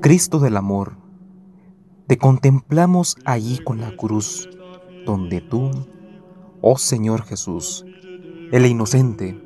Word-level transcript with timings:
Cristo 0.00 0.38
del 0.38 0.56
amor, 0.56 0.96
te 2.06 2.18
contemplamos 2.18 3.16
allí 3.24 3.58
con 3.58 3.80
la 3.80 3.96
cruz, 3.96 4.48
donde 5.04 5.40
tú, 5.40 5.72
oh 6.60 6.78
Señor 6.78 7.24
Jesús, 7.24 7.84
el 8.52 8.64
inocente, 8.64 9.42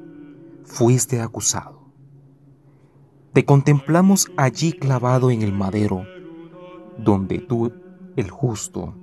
fuiste 0.65 1.23
acusado. 1.23 1.89
Te 3.33 3.47
contemplamos 3.47 4.31
allí 4.37 4.75
clavado 4.75 5.31
en 5.31 5.41
el 5.41 5.55
madero, 5.55 6.05
donde 6.99 7.39
tú, 7.39 7.73
el 8.17 8.29
justo, 8.29 8.95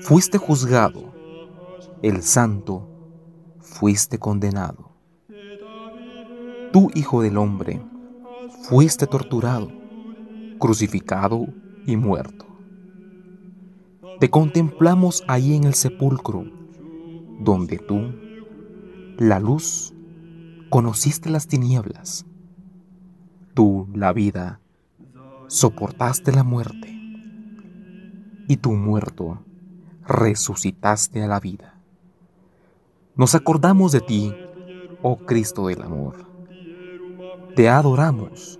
fuiste 0.00 0.38
juzgado, 0.38 1.12
el 2.00 2.22
santo, 2.22 2.88
fuiste 3.60 4.18
condenado. 4.18 4.91
Tú, 6.72 6.90
Hijo 6.94 7.20
del 7.20 7.36
Hombre, 7.36 7.84
fuiste 8.62 9.06
torturado, 9.06 9.68
crucificado 10.58 11.46
y 11.86 11.98
muerto. 11.98 12.46
Te 14.20 14.30
contemplamos 14.30 15.22
ahí 15.28 15.54
en 15.54 15.64
el 15.64 15.74
sepulcro, 15.74 16.46
donde 17.40 17.76
tú, 17.76 18.14
la 19.18 19.38
luz, 19.38 19.92
conociste 20.70 21.28
las 21.28 21.46
tinieblas. 21.46 22.24
Tú, 23.52 23.86
la 23.94 24.14
vida, 24.14 24.58
soportaste 25.48 26.32
la 26.32 26.42
muerte. 26.42 26.88
Y 28.48 28.56
tú, 28.56 28.72
muerto, 28.72 29.44
resucitaste 30.06 31.22
a 31.22 31.26
la 31.26 31.38
vida. 31.38 31.74
Nos 33.14 33.34
acordamos 33.34 33.92
de 33.92 34.00
ti, 34.00 34.32
oh 35.02 35.18
Cristo 35.18 35.66
del 35.66 35.82
amor. 35.82 36.31
Te 37.54 37.68
adoramos, 37.68 38.58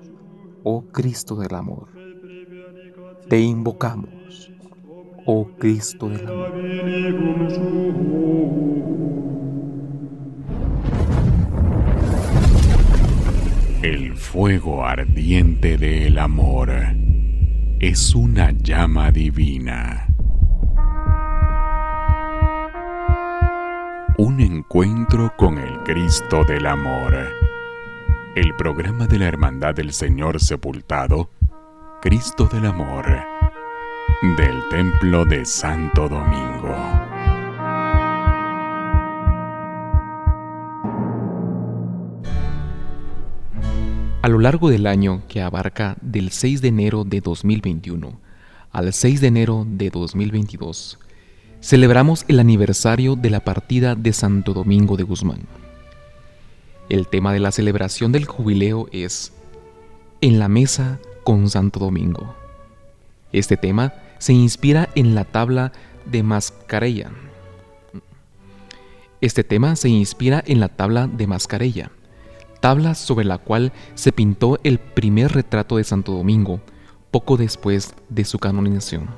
oh 0.64 0.84
Cristo 0.92 1.36
del 1.36 1.54
amor. 1.54 1.88
Te 3.26 3.40
invocamos, 3.40 4.52
oh 5.24 5.48
Cristo 5.58 6.10
del 6.10 6.26
amor. 6.26 6.52
El 13.82 14.14
fuego 14.14 14.84
ardiente 14.84 15.78
del 15.78 16.18
amor 16.18 16.70
es 17.80 18.14
una 18.14 18.50
llama 18.50 19.10
divina. 19.10 20.06
Un 24.18 24.40
encuentro 24.40 25.32
con 25.38 25.56
el 25.56 25.78
Cristo 25.84 26.44
del 26.44 26.66
amor. 26.66 27.51
El 28.34 28.56
programa 28.56 29.06
de 29.06 29.18
la 29.18 29.26
Hermandad 29.26 29.74
del 29.74 29.92
Señor 29.92 30.40
Sepultado, 30.40 31.28
Cristo 32.00 32.48
del 32.50 32.64
Amor, 32.64 33.04
del 34.38 34.68
Templo 34.70 35.26
de 35.26 35.44
Santo 35.44 36.08
Domingo. 36.08 36.74
A 44.22 44.28
lo 44.30 44.38
largo 44.38 44.70
del 44.70 44.86
año 44.86 45.24
que 45.28 45.42
abarca 45.42 45.98
del 46.00 46.30
6 46.30 46.62
de 46.62 46.68
enero 46.68 47.04
de 47.04 47.20
2021 47.20 48.18
al 48.70 48.94
6 48.94 49.20
de 49.20 49.26
enero 49.26 49.66
de 49.68 49.90
2022, 49.90 50.98
celebramos 51.60 52.24
el 52.28 52.40
aniversario 52.40 53.14
de 53.14 53.28
la 53.28 53.40
partida 53.40 53.94
de 53.94 54.14
Santo 54.14 54.54
Domingo 54.54 54.96
de 54.96 55.02
Guzmán. 55.02 55.61
El 56.92 57.08
tema 57.08 57.32
de 57.32 57.40
la 57.40 57.52
celebración 57.52 58.12
del 58.12 58.26
jubileo 58.26 58.86
es 58.92 59.32
En 60.20 60.38
la 60.38 60.48
mesa 60.48 60.98
con 61.24 61.48
Santo 61.48 61.80
Domingo. 61.80 62.34
Este 63.32 63.56
tema 63.56 63.94
se 64.18 64.34
inspira 64.34 64.90
en 64.94 65.14
la 65.14 65.24
tabla 65.24 65.72
de 66.04 66.22
Mascarella. 66.22 67.10
Este 69.22 69.42
tema 69.42 69.74
se 69.74 69.88
inspira 69.88 70.44
en 70.46 70.60
la 70.60 70.68
tabla 70.68 71.06
de 71.06 71.26
Mascarella 71.26 71.90
tabla 72.60 72.94
sobre 72.94 73.24
la 73.24 73.38
cual 73.38 73.72
se 73.94 74.12
pintó 74.12 74.58
el 74.62 74.78
primer 74.78 75.32
retrato 75.32 75.78
de 75.78 75.84
Santo 75.84 76.12
Domingo, 76.12 76.60
poco 77.10 77.38
después 77.38 77.94
de 78.10 78.26
su 78.26 78.38
canonización. 78.38 79.08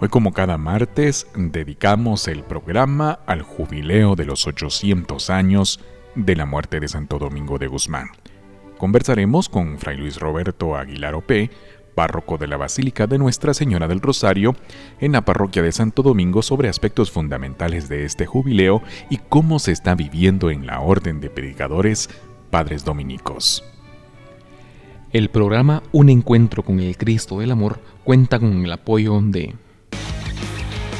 Hoy 0.00 0.08
como 0.08 0.32
cada 0.32 0.58
martes 0.58 1.28
dedicamos 1.36 2.26
el 2.26 2.42
programa 2.42 3.20
al 3.24 3.42
jubileo 3.42 4.16
de 4.16 4.24
los 4.26 4.48
800 4.48 5.30
años 5.30 5.80
de 6.16 6.34
la 6.34 6.46
muerte 6.46 6.80
de 6.80 6.88
Santo 6.88 7.18
Domingo 7.18 7.58
de 7.58 7.68
Guzmán. 7.68 8.08
Conversaremos 8.78 9.48
con 9.48 9.78
Fray 9.78 9.96
Luis 9.96 10.18
Roberto 10.18 10.76
Aguilar 10.76 11.14
Ope, 11.14 11.50
párroco 11.94 12.36
de 12.36 12.46
la 12.46 12.56
Basílica 12.56 13.06
de 13.06 13.18
Nuestra 13.18 13.54
Señora 13.54 13.88
del 13.88 14.00
Rosario, 14.00 14.54
en 15.00 15.12
la 15.12 15.24
parroquia 15.24 15.62
de 15.62 15.72
Santo 15.72 16.02
Domingo 16.02 16.42
sobre 16.42 16.68
aspectos 16.68 17.10
fundamentales 17.10 17.88
de 17.88 18.04
este 18.04 18.26
jubileo 18.26 18.82
y 19.08 19.16
cómo 19.16 19.58
se 19.58 19.72
está 19.72 19.94
viviendo 19.94 20.50
en 20.50 20.66
la 20.66 20.80
Orden 20.80 21.20
de 21.20 21.30
Predicadores 21.30 22.10
Padres 22.50 22.84
Dominicos. 22.84 23.64
El 25.12 25.30
programa 25.30 25.82
Un 25.92 26.10
Encuentro 26.10 26.62
con 26.62 26.80
el 26.80 26.96
Cristo 26.96 27.38
del 27.38 27.50
Amor 27.50 27.80
cuenta 28.04 28.38
con 28.38 28.64
el 28.64 28.72
apoyo 28.72 29.18
de... 29.22 29.54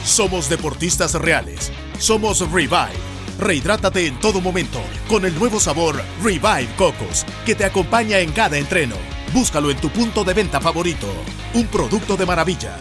Somos 0.05 0.49
deportistas 0.49 1.15
reales. 1.15 1.73
Somos 1.99 2.41
Revive. 2.51 3.16
Rehidrátate 3.39 4.07
en 4.07 4.19
todo 4.19 4.41
momento 4.41 4.81
con 5.09 5.25
el 5.25 5.39
nuevo 5.39 5.61
sabor 5.61 6.03
Revive 6.23 6.69
Cocos 6.77 7.25
que 7.45 7.55
te 7.55 7.65
acompaña 7.65 8.19
en 8.19 8.33
cada 8.33 8.57
entreno. 8.57 8.97
Búscalo 9.33 9.71
en 9.71 9.77
tu 9.77 9.91
punto 9.91 10.25
de 10.25 10.35
venta 10.35 10.61
favorito. 10.61 11.07
Un 11.55 11.67
producto 11.67 12.17
de 12.17 12.27
maravilla. 12.27 12.77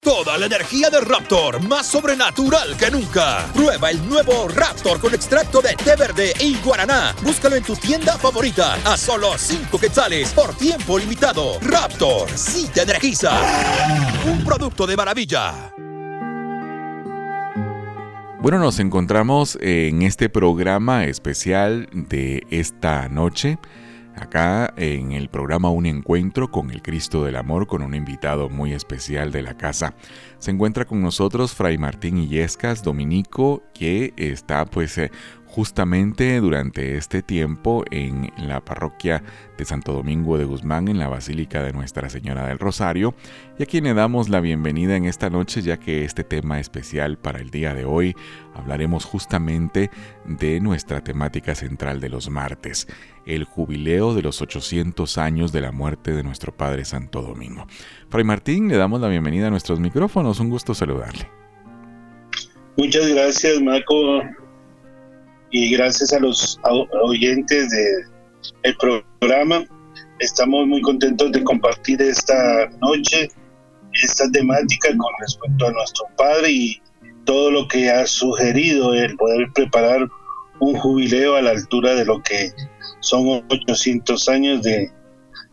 Toda 0.00 0.38
la 0.38 0.46
energía 0.46 0.88
de 0.88 1.00
Raptor, 1.00 1.60
más 1.62 1.86
sobrenatural 1.86 2.76
que 2.76 2.90
nunca. 2.90 3.44
Prueba 3.52 3.90
el 3.90 4.08
nuevo 4.08 4.46
Raptor 4.46 5.00
con 5.00 5.12
extracto 5.12 5.60
de 5.60 5.74
té 5.74 5.96
verde 5.96 6.32
y 6.38 6.56
guaraná. 6.58 7.14
Búscalo 7.22 7.56
en 7.56 7.64
tu 7.64 7.74
tienda 7.74 8.16
favorita 8.16 8.78
a 8.84 8.96
solo 8.96 9.36
5 9.36 9.78
quetzales 9.78 10.30
por 10.32 10.56
tiempo 10.56 10.98
limitado. 10.98 11.58
Raptor, 11.60 12.30
sí 12.30 12.70
te 12.72 12.82
energiza. 12.82 13.32
Un 14.26 14.44
producto 14.44 14.86
de 14.86 14.96
maravilla. 14.96 15.75
Bueno, 18.46 18.60
nos 18.60 18.78
encontramos 18.78 19.58
en 19.60 20.02
este 20.02 20.28
programa 20.28 21.06
especial 21.06 21.88
de 21.92 22.46
esta 22.50 23.08
noche 23.08 23.58
acá 24.14 24.72
en 24.76 25.10
el 25.10 25.28
programa 25.28 25.68
Un 25.70 25.84
Encuentro 25.84 26.48
con 26.52 26.70
el 26.70 26.80
Cristo 26.80 27.24
del 27.24 27.34
Amor 27.34 27.66
con 27.66 27.82
un 27.82 27.92
invitado 27.92 28.48
muy 28.48 28.72
especial 28.72 29.32
de 29.32 29.42
la 29.42 29.56
casa. 29.56 29.94
Se 30.38 30.52
encuentra 30.52 30.84
con 30.84 31.02
nosotros 31.02 31.56
Fray 31.56 31.76
Martín 31.76 32.18
Illescas, 32.18 32.84
dominico, 32.84 33.64
que 33.74 34.14
está 34.16 34.64
pues 34.64 34.96
eh, 34.96 35.10
justamente 35.56 36.38
durante 36.38 36.98
este 36.98 37.22
tiempo 37.22 37.82
en 37.90 38.30
la 38.36 38.62
parroquia 38.62 39.22
de 39.56 39.64
Santo 39.64 39.94
Domingo 39.94 40.36
de 40.36 40.44
Guzmán, 40.44 40.86
en 40.86 40.98
la 40.98 41.08
Basílica 41.08 41.62
de 41.62 41.72
Nuestra 41.72 42.10
Señora 42.10 42.46
del 42.46 42.58
Rosario, 42.58 43.14
y 43.58 43.62
a 43.62 43.66
quien 43.66 43.84
le 43.84 43.94
damos 43.94 44.28
la 44.28 44.40
bienvenida 44.40 44.96
en 44.96 45.06
esta 45.06 45.30
noche, 45.30 45.62
ya 45.62 45.78
que 45.78 46.04
este 46.04 46.24
tema 46.24 46.60
especial 46.60 47.16
para 47.16 47.38
el 47.38 47.48
día 47.48 47.72
de 47.72 47.86
hoy 47.86 48.14
hablaremos 48.52 49.06
justamente 49.06 49.90
de 50.26 50.60
nuestra 50.60 51.02
temática 51.02 51.54
central 51.54 52.00
de 52.00 52.10
los 52.10 52.28
martes, 52.28 52.86
el 53.24 53.44
jubileo 53.44 54.12
de 54.12 54.20
los 54.20 54.42
800 54.42 55.16
años 55.16 55.52
de 55.52 55.62
la 55.62 55.72
muerte 55.72 56.12
de 56.12 56.22
nuestro 56.22 56.54
Padre 56.54 56.84
Santo 56.84 57.22
Domingo. 57.22 57.66
Fray 58.10 58.24
Martín, 58.24 58.68
le 58.68 58.76
damos 58.76 59.00
la 59.00 59.08
bienvenida 59.08 59.46
a 59.46 59.50
nuestros 59.50 59.80
micrófonos, 59.80 60.38
un 60.38 60.50
gusto 60.50 60.74
saludarle. 60.74 61.26
Muchas 62.76 63.08
gracias, 63.08 63.58
Marco 63.62 64.20
y 65.56 65.70
gracias 65.70 66.12
a 66.12 66.20
los 66.20 66.60
oyentes 67.02 67.70
del 67.70 68.76
programa. 68.78 69.64
Estamos 70.18 70.66
muy 70.66 70.82
contentos 70.82 71.32
de 71.32 71.42
compartir 71.42 72.02
esta 72.02 72.68
noche 72.82 73.30
esta 74.02 74.30
temática 74.30 74.90
con 74.98 75.10
respecto 75.18 75.66
a 75.66 75.72
nuestro 75.72 76.04
Padre 76.18 76.50
y 76.50 76.82
todo 77.24 77.50
lo 77.50 77.66
que 77.68 77.88
ha 77.90 78.06
sugerido 78.06 78.92
el 78.92 79.16
poder 79.16 79.46
preparar 79.54 80.06
un 80.60 80.76
jubileo 80.76 81.36
a 81.36 81.40
la 81.40 81.52
altura 81.52 81.94
de 81.94 82.04
lo 82.04 82.20
que 82.22 82.52
son 83.00 83.42
800 83.48 84.28
años 84.28 84.62
de, 84.62 84.92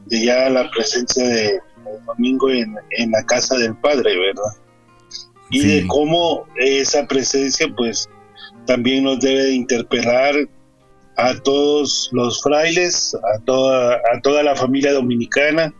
ya 0.09 0.49
la 0.49 0.69
presencia 0.71 1.25
de, 1.25 1.61
Domingo 2.05 2.49
en, 2.49 3.11
la 3.11 3.23
casa 3.23 3.55
del 3.55 3.77
Padre, 3.77 4.17
¿verdad? 4.17 4.51
Y 5.49 5.65
de 5.65 5.87
cómo 5.87 6.45
esa 6.57 7.07
presencia 7.07 7.67
pues 7.77 8.09
también 8.65 9.03
nos 9.03 9.19
debe 9.19 9.43
de 9.43 9.53
interpelar 9.53 10.35
a 11.17 11.33
todos 11.41 12.09
los 12.11 12.41
frailes, 12.41 13.15
a 13.15 13.39
toda, 13.45 13.95
a 13.95 14.21
toda 14.21 14.43
la 14.43 14.55
familia 14.55 14.93
dominicana 14.93 15.73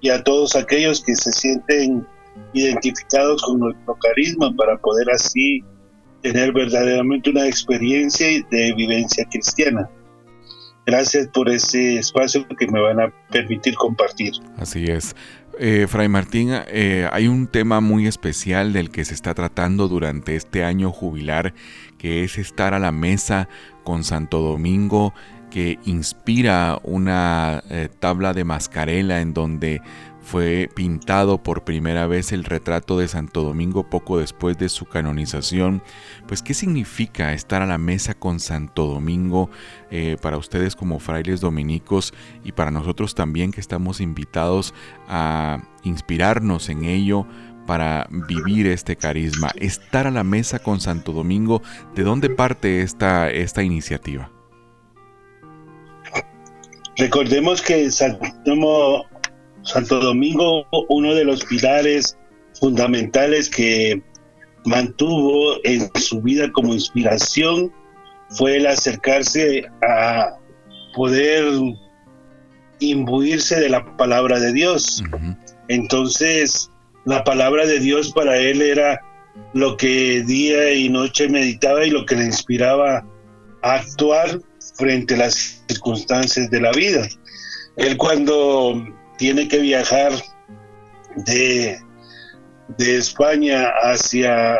y 0.00 0.10
a 0.10 0.22
todos 0.22 0.56
aquellos 0.56 1.02
que 1.02 1.14
se 1.14 1.32
sienten 1.32 2.06
identificados 2.52 3.42
con 3.42 3.60
nuestro 3.60 3.96
carisma 3.96 4.52
para 4.56 4.76
poder 4.78 5.10
así 5.10 5.62
tener 6.22 6.52
verdaderamente 6.52 7.30
una 7.30 7.46
experiencia 7.46 8.26
de 8.50 8.72
vivencia 8.74 9.24
cristiana. 9.30 9.88
Gracias 10.84 11.28
por 11.28 11.48
ese 11.48 11.98
espacio 11.98 12.46
que 12.58 12.66
me 12.66 12.80
van 12.80 13.00
a 13.00 13.12
permitir 13.30 13.74
compartir. 13.74 14.32
Así 14.56 14.84
es. 14.86 15.14
Eh, 15.58 15.86
Fray 15.88 16.08
Martín, 16.08 16.50
eh, 16.68 17.08
hay 17.12 17.28
un 17.28 17.46
tema 17.46 17.80
muy 17.80 18.06
especial 18.06 18.72
del 18.72 18.90
que 18.90 19.04
se 19.04 19.14
está 19.14 19.34
tratando 19.34 19.86
durante 19.86 20.34
este 20.34 20.64
año 20.64 20.90
jubilar, 20.90 21.54
que 22.02 22.24
es 22.24 22.36
estar 22.36 22.74
a 22.74 22.80
la 22.80 22.90
mesa 22.90 23.48
con 23.84 24.02
Santo 24.02 24.40
Domingo, 24.40 25.14
que 25.52 25.78
inspira 25.84 26.80
una 26.82 27.62
eh, 27.70 27.88
tabla 28.00 28.34
de 28.34 28.42
mascarela 28.42 29.20
en 29.20 29.32
donde 29.32 29.80
fue 30.20 30.68
pintado 30.74 31.44
por 31.44 31.62
primera 31.62 32.08
vez 32.08 32.32
el 32.32 32.42
retrato 32.42 32.98
de 32.98 33.06
Santo 33.06 33.42
Domingo 33.42 33.88
poco 33.88 34.18
después 34.18 34.58
de 34.58 34.68
su 34.68 34.86
canonización. 34.86 35.80
Pues, 36.26 36.42
¿qué 36.42 36.54
significa 36.54 37.34
estar 37.34 37.62
a 37.62 37.66
la 37.66 37.78
mesa 37.78 38.14
con 38.14 38.40
Santo 38.40 38.86
Domingo 38.86 39.48
eh, 39.92 40.16
para 40.20 40.38
ustedes 40.38 40.74
como 40.74 40.98
frailes 40.98 41.40
dominicos 41.40 42.12
y 42.42 42.50
para 42.50 42.72
nosotros 42.72 43.14
también 43.14 43.52
que 43.52 43.60
estamos 43.60 44.00
invitados 44.00 44.74
a 45.06 45.62
inspirarnos 45.84 46.68
en 46.68 46.84
ello? 46.84 47.28
Para 47.72 48.06
vivir 48.28 48.66
este 48.66 48.96
carisma, 48.96 49.50
estar 49.56 50.06
a 50.06 50.10
la 50.10 50.24
mesa 50.24 50.58
con 50.58 50.78
Santo 50.78 51.12
Domingo, 51.12 51.62
¿de 51.94 52.02
dónde 52.02 52.28
parte 52.28 52.82
esta, 52.82 53.30
esta 53.30 53.62
iniciativa? 53.62 54.30
Recordemos 56.98 57.62
que 57.62 57.90
Santo 57.90 59.06
Santo 59.62 60.00
Domingo, 60.00 60.66
uno 60.90 61.14
de 61.14 61.24
los 61.24 61.46
pilares 61.46 62.18
fundamentales 62.60 63.48
que 63.48 64.02
mantuvo 64.66 65.54
en 65.64 65.90
su 65.94 66.20
vida 66.20 66.52
como 66.52 66.74
inspiración 66.74 67.72
fue 68.36 68.58
el 68.58 68.66
acercarse 68.66 69.64
a 69.88 70.36
poder 70.94 71.42
imbuirse 72.80 73.58
de 73.58 73.70
la 73.70 73.96
palabra 73.96 74.38
de 74.38 74.52
Dios. 74.52 75.02
Entonces, 75.68 76.70
la 77.04 77.24
palabra 77.24 77.66
de 77.66 77.80
Dios 77.80 78.12
para 78.12 78.36
él 78.38 78.62
era 78.62 79.00
lo 79.54 79.76
que 79.76 80.22
día 80.22 80.72
y 80.72 80.88
noche 80.88 81.28
meditaba 81.28 81.84
y 81.84 81.90
lo 81.90 82.06
que 82.06 82.16
le 82.16 82.24
inspiraba 82.24 83.04
a 83.62 83.74
actuar 83.74 84.40
frente 84.76 85.14
a 85.14 85.18
las 85.18 85.64
circunstancias 85.68 86.50
de 86.50 86.60
la 86.60 86.70
vida. 86.72 87.08
Él 87.76 87.96
cuando 87.96 88.84
tiene 89.18 89.48
que 89.48 89.58
viajar 89.58 90.12
de, 91.26 91.78
de 92.78 92.96
España 92.96 93.68
hacia, 93.82 94.58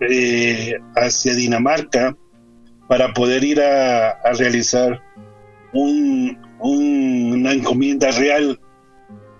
eh, 0.00 0.78
hacia 0.96 1.34
Dinamarca 1.34 2.16
para 2.88 3.12
poder 3.12 3.44
ir 3.44 3.60
a, 3.60 4.18
realizar 4.32 5.02
una 5.72 7.52
encomienda 7.52 8.10
real 8.12 8.58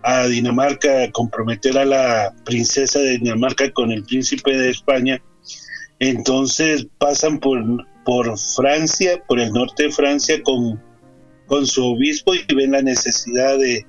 a 0.08 0.26
Dinamarca, 0.26 1.10
comprometer 1.12 1.76
a 1.78 1.84
la 1.84 2.34
princesa 2.44 2.98
de 3.00 3.18
Dinamarca 3.18 3.70
con 3.72 3.92
el 3.92 4.04
príncipe 4.04 4.56
de 4.56 4.70
España. 4.70 5.22
Entonces 5.98 6.86
pasan 6.98 7.38
por, 7.38 7.62
por 8.04 8.38
Francia, 8.38 9.22
por 9.26 9.40
el 9.40 9.52
norte 9.52 9.84
de 9.84 9.92
Francia, 9.92 10.42
con 10.42 10.80
con 11.48 11.66
su 11.66 11.84
obispo 11.84 12.34
y 12.34 12.54
ven 12.54 12.72
la 12.72 12.82
necesidad 12.82 13.58
de, 13.58 13.84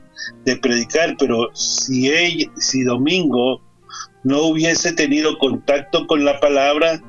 predicar, 0.61 1.15
pero 1.19 1.49
si, 1.53 2.11
ella, 2.11 2.51
si 2.55 2.83
Domingo 2.83 3.61
no 4.23 4.43
hubiese 4.43 4.93
tenido 4.93 5.37
contacto 5.37 6.07
con 6.07 6.25
la 6.25 6.39
palabra, 6.39 7.01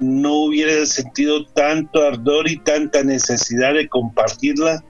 no 0.00 0.34
hubiera 0.44 0.84
sentido 0.84 1.46
tanto 1.46 2.02
ardor 2.02 2.50
y 2.50 2.56
tanta 2.58 3.04
necesidad 3.04 3.74
de 3.74 3.88
compartirla 3.88 4.84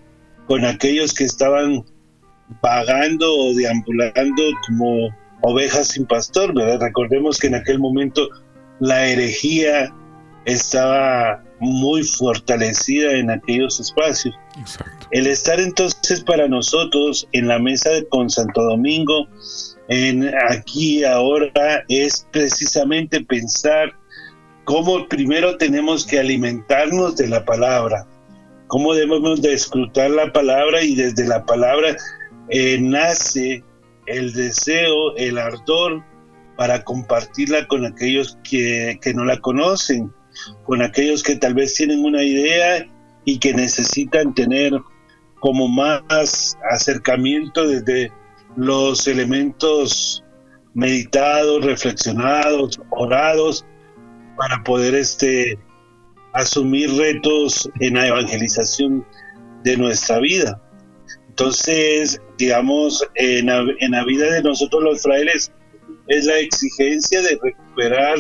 con 0.47 0.65
aquellos 0.65 1.13
que 1.13 1.25
estaban 1.25 1.85
vagando 2.61 3.33
o 3.33 3.55
deambulando 3.55 4.43
como 4.67 5.09
ovejas 5.43 5.89
sin 5.89 6.07
pastor, 6.07 6.55
¿verdad? 6.55 6.81
Recordemos 6.81 7.39
que 7.39 7.49
en 7.49 7.57
aquel 7.57 7.79
momento 7.79 8.29
la 8.81 9.07
herejía 9.07 9.93
estaba 10.45 11.43
muy 11.61 12.03
fortalecida 12.03 13.13
en 13.13 13.31
aquellos 13.31 13.79
espacios. 13.79 14.35
El 15.13 15.27
estar 15.29 15.61
entonces 15.61 16.23
para 16.25 16.49
nosotros 16.49 17.29
en 17.33 17.47
la 17.47 17.59
mesa 17.59 17.91
de, 17.91 18.07
con 18.09 18.29
Santo 18.29 18.63
Domingo, 18.63 19.29
en 19.89 20.33
aquí 20.51 21.05
ahora, 21.05 21.85
es 21.89 22.27
precisamente 22.33 23.25
pensar 23.25 23.93
cómo 24.65 25.07
primero 25.09 25.57
tenemos 25.57 26.07
que 26.07 26.19
alimentarnos 26.19 27.17
de 27.17 27.29
la 27.29 27.45
palabra, 27.45 28.07
cómo 28.67 28.95
debemos 28.95 29.43
de 29.43 29.53
escrutar 29.53 30.11
la 30.11 30.33
palabra 30.33 30.83
y 30.83 30.97
desde 30.97 31.27
la 31.27 31.45
palabra 31.45 31.97
eh, 32.49 32.79
nace 32.81 33.65
el 34.07 34.33
deseo, 34.33 35.17
el 35.17 35.39
ardor 35.39 36.05
para 36.57 36.85
compartirla 36.85 37.67
con 37.67 37.85
aquellos 37.87 38.39
que, 38.43 38.99
que 39.01 39.15
no 39.15 39.25
la 39.25 39.39
conocen 39.39 40.13
con 40.65 40.83
aquellos 40.83 41.23
que 41.23 41.37
tal 41.37 41.55
vez 41.55 41.75
tienen 41.75 42.05
una 42.05 42.23
idea 42.23 42.87
y 43.25 43.39
que 43.39 43.55
necesitan 43.55 44.35
tener 44.35 44.73
como 45.41 45.69
más 45.69 46.57
acercamiento 46.71 47.67
desde 47.67 48.13
los 48.57 49.07
elementos 49.07 50.25
meditados, 50.75 51.65
reflexionados, 51.65 52.81
orados, 52.91 53.65
para 54.37 54.63
poder 54.65 54.95
este, 54.95 55.59
asumir 56.33 56.91
retos 56.95 57.69
en 57.81 57.95
la 57.95 58.07
evangelización 58.09 59.07
de 59.65 59.77
nuestra 59.77 60.19
vida. 60.21 60.61
Entonces, 61.33 62.21
digamos, 62.37 63.03
en 63.15 63.47
la 63.47 64.05
vida 64.05 64.31
de 64.31 64.43
nosotros 64.43 64.83
los 64.83 65.03
frailes 65.03 65.51
es 66.09 66.27
la 66.27 66.39
exigencia 66.39 67.23
de 67.23 67.39
recuperar 67.43 68.19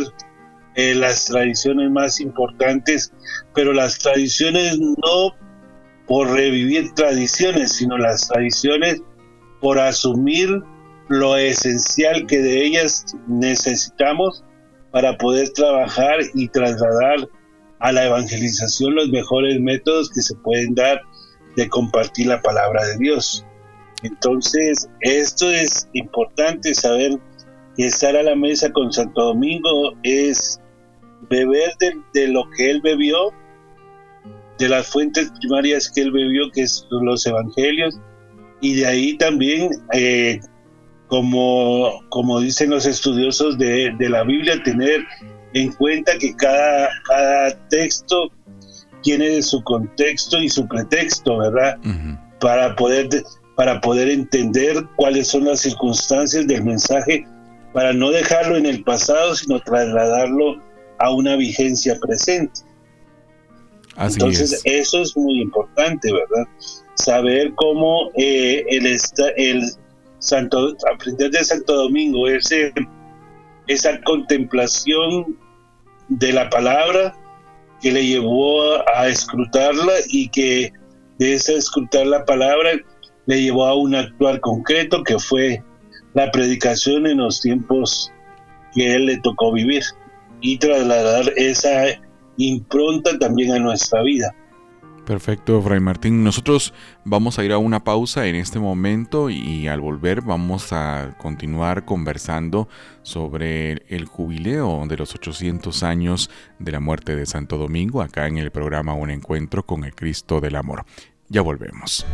eh, 0.76 0.94
las 0.94 1.26
tradiciones 1.26 1.91
más 1.91 2.20
importantes, 2.20 3.12
pero 3.55 3.75
las 3.75 3.99
tradiciones 3.99 4.79
no 4.79 5.35
por 6.06 6.31
revivir 6.31 6.94
tradiciones, 6.94 7.73
sino 7.73 7.99
las 7.99 8.29
tradiciones 8.29 9.03
por 9.61 9.79
asumir 9.79 10.62
lo 11.09 11.37
esencial 11.37 12.26
que 12.26 12.38
de 12.38 12.64
ellas 12.64 13.05
necesitamos 13.26 14.43
para 14.91 15.19
poder 15.19 15.50
trabajar 15.50 16.20
y 16.32 16.49
trasladar 16.49 17.29
a 17.79 17.93
la 17.93 18.06
evangelización 18.06 18.94
los 18.94 19.11
mejores 19.11 19.61
métodos 19.61 20.09
que 20.09 20.23
se 20.23 20.35
pueden 20.37 20.75
dar 20.75 21.03
de 21.56 21.69
compartir 21.69 22.26
la 22.26 22.40
palabra 22.40 22.85
de 22.87 22.99
Dios. 22.99 23.44
Entonces, 24.02 24.88
esto 25.00 25.50
es 25.50 25.88
importante 25.92 26.75
saber 26.75 27.18
que 27.76 27.87
estar 27.87 28.16
a 28.16 28.23
la 28.23 28.35
mesa 28.35 28.71
con 28.73 28.92
Santo 28.92 29.23
Domingo 29.23 29.94
es 30.02 30.61
beber 31.30 31.73
de, 32.12 32.28
lo 32.28 32.49
que 32.56 32.71
él 32.71 32.80
bebió, 32.82 33.32
de 34.59 34.68
las 34.68 34.88
fuentes 34.88 35.30
primarias 35.40 35.90
que 35.90 36.02
él 36.02 36.12
bebió, 36.12 36.50
que 36.50 36.66
son 36.66 37.06
los 37.06 37.25
evangelios, 37.26 37.99
y 38.61 38.75
de 38.75 38.87
ahí 38.87 39.16
también, 39.16 39.71
eh, 39.92 40.40
como, 41.06 42.00
como 42.09 42.40
dicen 42.40 42.71
los 42.71 42.87
estudiosos 42.87 43.59
de, 43.59 43.94
la 43.99 44.25
Biblia, 44.25 44.62
tener 44.62 45.04
en 45.54 45.73
cuenta 45.73 46.16
que 46.18 46.35
cada, 46.35 46.88
cada 47.06 47.68
texto 47.68 48.30
tiene 49.02 49.42
su 49.42 49.62
contexto 49.62 50.38
y 50.38 50.49
su 50.49 50.66
pretexto, 50.66 51.38
¿verdad? 51.38 51.78
Para 52.40 52.75
poder 52.76 53.09
para 53.56 53.80
poder 53.80 54.09
entender 54.09 54.82
cuáles 54.97 55.28
son 55.28 55.44
las 55.44 55.61
circunstancias 55.61 56.47
del 56.47 56.64
mensaje, 56.64 57.26
para 57.73 57.92
no 57.92 58.11
dejarlo 58.11 58.56
en 58.56 58.66
el 58.66 58.82
pasado, 58.82 59.35
sino 59.35 59.61
trasladarlo 59.61 60.61
a 60.99 61.11
una 61.11 61.37
vigencia 61.37 61.99
presente. 62.00 62.61
Entonces, 63.99 64.62
eso 64.64 65.02
es 65.02 65.16
muy 65.16 65.42
importante, 65.42 66.11
¿verdad? 66.12 66.49
Saber 66.94 67.52
cómo 67.54 68.11
eh, 68.16 68.64
el, 68.68 68.87
el 69.37 69.71
Santo, 70.18 70.75
aprender 70.92 71.30
de 71.30 71.44
Santo 71.44 71.75
Domingo, 71.75 72.26
ese, 72.26 72.73
esa 73.66 74.00
contemplación 74.02 75.37
de 76.09 76.32
la 76.32 76.49
palabra 76.49 77.14
que 77.82 77.92
le 77.92 78.06
llevó 78.06 78.62
a, 78.94 79.08
escrutarla 79.08 79.92
y 80.08 80.28
que 80.28 80.72
de 81.18 81.34
esa 81.34 81.52
escrutar 81.52 82.06
la 82.06 82.24
palabra 82.24 82.70
le 83.26 83.42
llevó 83.42 83.66
a 83.66 83.74
un 83.74 83.94
actuar 83.94 84.40
concreto 84.40 85.02
que 85.02 85.18
fue 85.18 85.62
la 86.14 86.30
predicación 86.30 87.06
en 87.06 87.18
los 87.18 87.40
tiempos 87.40 88.12
que 88.72 88.94
él 88.94 89.06
le 89.06 89.18
tocó 89.18 89.52
vivir 89.52 89.82
y 90.40 90.58
trasladar 90.58 91.32
esa 91.36 91.84
impronta 92.36 93.18
también 93.18 93.52
a 93.52 93.58
nuestra 93.58 94.02
vida. 94.02 94.34
Perfecto, 95.06 95.61
Fray 95.61 95.80
Martín. 95.80 96.23
Nosotros 96.23 96.73
vamos 97.04 97.38
a 97.38 97.44
ir 97.44 97.52
a 97.52 97.59
una 97.59 97.82
pausa 97.82 98.26
en 98.28 98.37
este 98.37 98.61
momento 98.61 99.30
y 99.30 99.66
al 99.66 99.80
volver 99.80 100.23
vamos 100.23 100.73
a 100.73 101.16
continuar 101.18 101.85
conversando 101.85 102.68
sobre 103.02 103.82
el 103.88 104.06
jubileo 104.06 104.85
de 104.87 104.97
los 104.97 105.12
800 105.14 105.82
años 105.82 106.30
de 106.61 106.71
la 106.71 106.78
muerte 106.78 107.16
de 107.16 107.26
Santo 107.26 107.59
Domingo 107.59 108.00
acá 108.00 108.28
en 108.28 108.38
el 108.38 108.52
programa 108.52 108.94
Un 108.94 109.11
Encuentro 109.11 109.66
con 109.66 109.85
el 109.85 109.94
Cristo 109.94 110.40
del 110.40 110.54
Amor. 110.54 110.85
Ya 111.28 111.42
volvemos. 111.42 112.06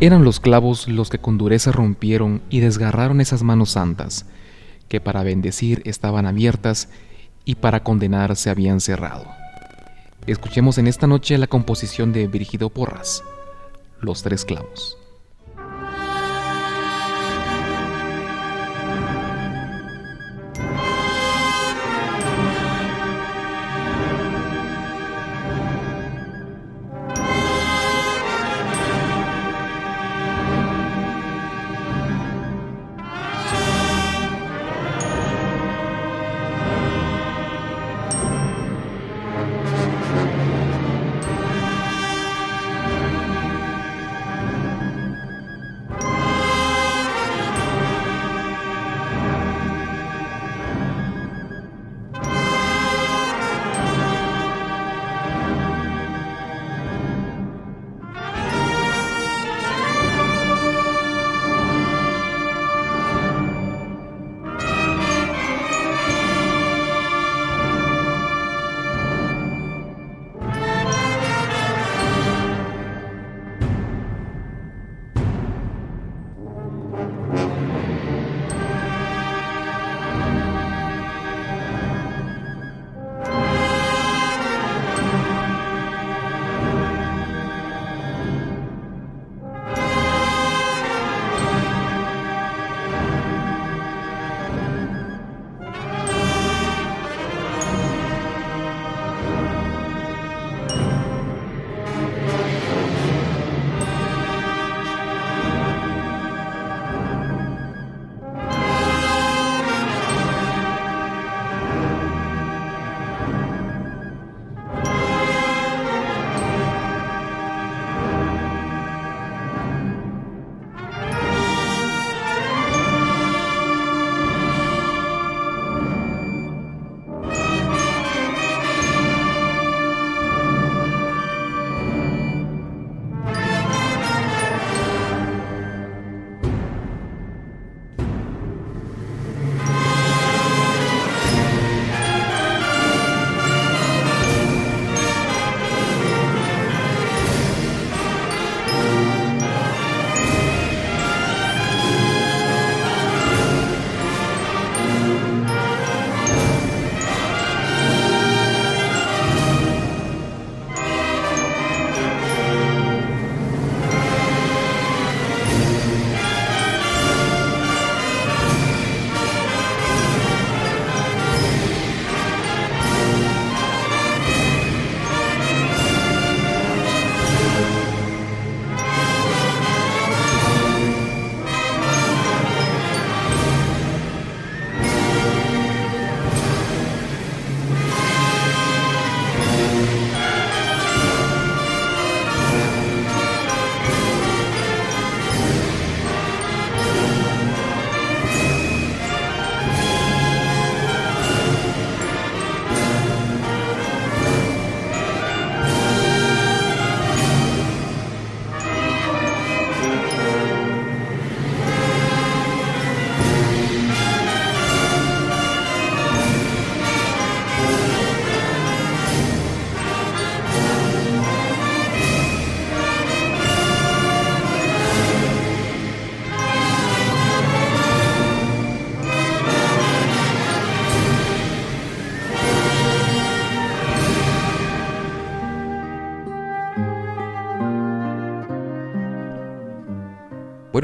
Eran 0.00 0.24
los 0.24 0.40
clavos 0.40 0.88
los 0.88 1.10
que 1.10 1.18
con 1.18 1.36
dureza 1.36 1.70
rompieron 1.70 2.40
y 2.48 2.60
desgarraron 2.60 3.20
esas 3.20 3.42
manos 3.42 3.70
santas, 3.70 4.26
que 4.88 5.02
para 5.02 5.22
bendecir 5.22 5.82
estaban 5.84 6.24
abiertas 6.24 6.88
y 7.44 7.56
para 7.56 7.82
condenar 7.82 8.36
se 8.36 8.48
habían 8.48 8.80
cerrado. 8.80 9.45
Escuchemos 10.26 10.76
en 10.78 10.88
esta 10.88 11.06
noche 11.06 11.38
la 11.38 11.46
composición 11.46 12.12
de 12.12 12.26
Virgido 12.26 12.68
Porras, 12.68 13.22
Los 14.00 14.24
Tres 14.24 14.44
Clavos. 14.44 14.98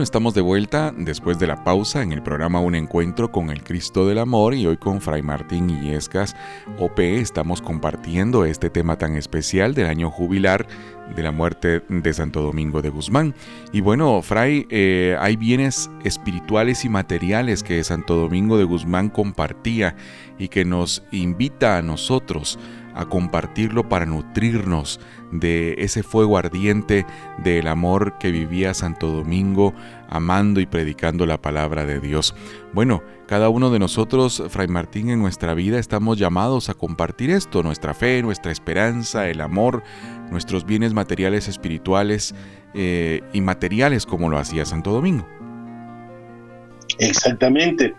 Estamos 0.02 0.34
de 0.34 0.40
vuelta 0.40 0.92
después 0.96 1.38
de 1.38 1.46
la 1.46 1.62
pausa 1.62 2.02
en 2.02 2.12
el 2.12 2.24
programa 2.24 2.58
Un 2.58 2.74
Encuentro 2.74 3.30
con 3.30 3.50
el 3.50 3.62
Cristo 3.62 4.04
del 4.04 4.18
Amor 4.18 4.52
y 4.52 4.66
hoy 4.66 4.76
con 4.76 5.00
Fray 5.00 5.22
Martín 5.22 5.70
Illescas 5.70 6.34
OP 6.78 6.98
estamos 6.98 7.62
compartiendo 7.62 8.44
este 8.44 8.68
tema 8.68 8.98
tan 8.98 9.14
especial 9.14 9.74
del 9.74 9.86
año 9.86 10.10
jubilar 10.10 10.66
de 11.14 11.22
la 11.22 11.30
muerte 11.30 11.82
de 11.88 12.12
Santo 12.12 12.42
Domingo 12.42 12.82
de 12.82 12.90
Guzmán. 12.90 13.34
Y 13.72 13.80
bueno, 13.80 14.20
Fray, 14.22 14.66
eh, 14.70 15.16
hay 15.20 15.36
bienes 15.36 15.88
espirituales 16.04 16.84
y 16.84 16.88
materiales 16.88 17.62
que 17.62 17.82
Santo 17.84 18.16
Domingo 18.16 18.58
de 18.58 18.64
Guzmán 18.64 19.08
compartía 19.08 19.94
y 20.36 20.48
que 20.48 20.64
nos 20.64 21.04
invita 21.12 21.78
a 21.78 21.82
nosotros 21.82 22.58
a 22.94 23.06
compartirlo 23.06 23.88
para 23.88 24.06
nutrirnos 24.06 25.00
de 25.30 25.74
ese 25.78 26.02
fuego 26.02 26.36
ardiente 26.36 27.06
del 27.42 27.66
amor 27.68 28.18
que 28.18 28.30
vivía 28.30 28.74
Santo 28.74 29.08
Domingo, 29.08 29.74
amando 30.08 30.60
y 30.60 30.66
predicando 30.66 31.26
la 31.26 31.40
palabra 31.40 31.86
de 31.86 32.00
Dios. 32.00 32.34
Bueno, 32.72 33.02
cada 33.26 33.48
uno 33.48 33.70
de 33.70 33.78
nosotros, 33.78 34.42
Fray 34.48 34.68
Martín, 34.68 35.08
en 35.08 35.20
nuestra 35.20 35.54
vida 35.54 35.78
estamos 35.78 36.18
llamados 36.18 36.68
a 36.68 36.74
compartir 36.74 37.30
esto, 37.30 37.62
nuestra 37.62 37.94
fe, 37.94 38.22
nuestra 38.22 38.52
esperanza, 38.52 39.28
el 39.28 39.40
amor, 39.40 39.82
nuestros 40.30 40.66
bienes 40.66 40.92
materiales, 40.92 41.48
espirituales 41.48 42.34
eh, 42.74 43.22
y 43.32 43.40
materiales 43.40 44.04
como 44.04 44.28
lo 44.28 44.38
hacía 44.38 44.64
Santo 44.64 44.92
Domingo. 44.92 45.26
Exactamente. 46.98 47.94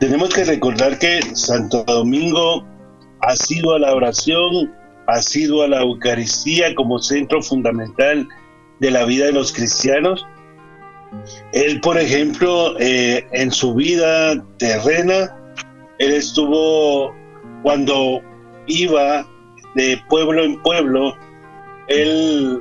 Tenemos 0.00 0.30
que 0.30 0.44
recordar 0.44 0.98
que 0.98 1.20
Santo 1.34 1.84
Domingo 1.84 2.64
ha 3.22 3.36
sido 3.36 3.74
a 3.74 3.78
la 3.78 3.94
oración, 3.94 4.72
ha 5.06 5.20
sido 5.20 5.62
a 5.62 5.68
la 5.68 5.82
Eucaristía 5.82 6.74
como 6.74 6.98
centro 6.98 7.42
fundamental 7.42 8.28
de 8.80 8.90
la 8.90 9.04
vida 9.04 9.26
de 9.26 9.32
los 9.32 9.52
cristianos. 9.52 10.26
Él, 11.52 11.80
por 11.80 11.98
ejemplo, 11.98 12.78
eh, 12.78 13.26
en 13.32 13.50
su 13.50 13.74
vida 13.74 14.42
terrena, 14.58 15.36
él 15.98 16.12
estuvo 16.12 17.14
cuando 17.62 18.22
iba 18.66 19.26
de 19.74 20.00
pueblo 20.08 20.44
en 20.44 20.62
pueblo, 20.62 21.16
él 21.88 22.60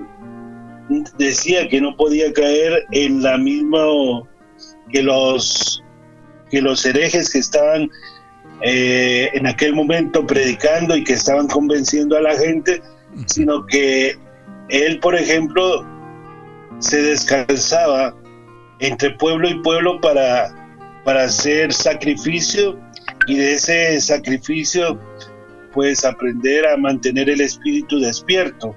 decía 1.17 1.67
que 1.69 1.79
no 1.79 1.95
podía 1.95 2.33
caer 2.33 2.85
en 2.91 3.21
la 3.21 3.37
misma 3.37 3.85
que 4.91 5.03
los 5.03 5.83
que 6.49 6.61
los 6.61 6.83
herejes 6.83 7.31
que 7.31 7.39
estaban 7.39 7.89
eh, 8.61 9.29
en 9.33 9.47
aquel 9.47 9.73
momento 9.73 10.25
predicando 10.25 10.95
y 10.95 11.03
que 11.03 11.13
estaban 11.13 11.47
convenciendo 11.47 12.17
a 12.17 12.21
la 12.21 12.35
gente, 12.35 12.81
sino 13.25 13.65
que 13.65 14.15
él, 14.69 14.99
por 14.99 15.15
ejemplo, 15.15 15.85
se 16.79 17.01
descansaba 17.01 18.15
entre 18.79 19.11
pueblo 19.11 19.49
y 19.49 19.61
pueblo 19.61 19.99
para, 20.01 20.53
para 21.03 21.23
hacer 21.23 21.73
sacrificio 21.73 22.79
y 23.27 23.37
de 23.37 23.53
ese 23.53 23.99
sacrificio 24.01 24.99
pues 25.73 26.03
aprender 26.03 26.67
a 26.67 26.77
mantener 26.77 27.29
el 27.29 27.41
espíritu 27.41 27.99
despierto. 27.99 28.75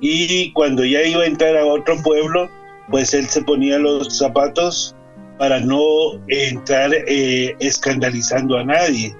Y 0.00 0.52
cuando 0.52 0.84
ya 0.84 1.02
iba 1.02 1.22
a 1.22 1.26
entrar 1.26 1.56
a 1.56 1.64
otro 1.64 1.96
pueblo, 2.02 2.48
pues 2.90 3.14
él 3.14 3.26
se 3.26 3.42
ponía 3.42 3.78
los 3.78 4.18
zapatos 4.18 4.94
para 5.38 5.60
no 5.60 6.20
entrar 6.28 6.90
eh, 6.92 7.54
escandalizando 7.60 8.58
a 8.58 8.64
nadie. 8.64 9.16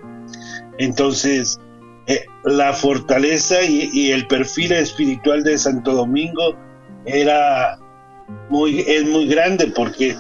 Entonces, 0.79 1.59
eh, 2.07 2.25
la 2.45 2.73
fortaleza 2.73 3.63
y, 3.63 4.11
el 4.11 4.27
perfil 4.27 4.73
espiritual 4.73 5.43
de 5.43 5.59
Santo 5.59 5.93
Domingo 5.93 6.57
era 7.05 7.79
muy, 8.51 8.81
es 8.87 9.05
muy 9.05 9.27
grande 9.27 9.73
porque 9.75 10.17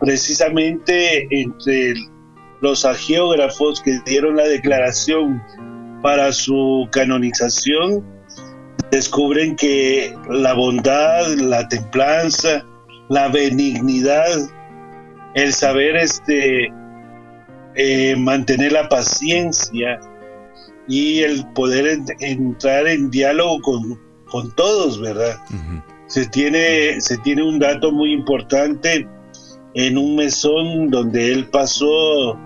precisamente 0.00 1.26
entre 1.30 1.94
los 2.60 2.84
agiógrafos 2.84 3.80
que 3.80 3.98
dieron 4.06 4.36
la 4.36 4.44
declaración 4.44 5.42
para 6.02 6.32
su 6.32 6.88
canonización, 6.92 8.04
descubren 8.90 9.56
que 9.56 10.14
la 10.30 10.54
bondad, 10.54 11.26
la 11.36 11.66
templanza, 11.68 12.64
la 13.08 13.28
benignidad 13.28 14.26
el 15.42 15.52
saber 15.52 15.96
este, 15.96 16.72
eh, 17.76 18.16
mantener 18.16 18.72
la 18.72 18.88
paciencia 18.88 20.00
y 20.88 21.20
el 21.20 21.46
poder 21.52 22.00
entrar 22.20 22.88
en 22.88 23.10
diálogo 23.10 23.60
con, 24.30 24.54
todos, 24.56 25.00
¿verdad? 25.00 25.36
se, 26.06 26.26
tiene, 26.26 27.00
se 27.00 27.18
tiene 27.18 27.42
un 27.42 27.58
dato 27.58 27.92
muy 27.92 28.12
importante 28.12 29.06
en 29.74 29.96
un 29.96 30.16
mesón 30.16 30.90
donde 30.90 31.32
él 31.32 31.46
pasó 31.46 32.38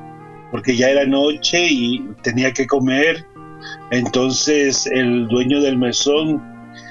porque 0.51 0.77
ya 0.77 0.91
era 0.91 1.07
noche 1.07 1.67
y 1.67 2.07
tenía 2.23 2.53
que 2.53 2.67
comer. 2.67 3.25
Entonces 3.91 4.87
el 4.87 5.29
dueño 5.29 5.63
del 5.63 5.79
mesón 5.79 6.43